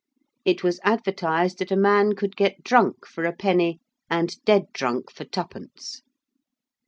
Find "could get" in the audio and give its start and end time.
2.15-2.63